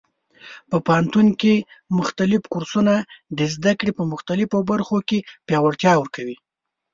په 0.69 0.77
پوهنتون 0.85 1.27
کې 1.41 1.53
مختلف 1.99 2.41
کورسونه 2.53 2.93
د 3.37 3.39
زده 3.53 3.73
کړې 3.79 3.91
په 3.97 4.03
مختلفو 4.13 4.57
برخو 4.71 4.97
کې 5.09 5.19
پیاوړتیا 5.47 5.93
ورکوي. 5.97 6.37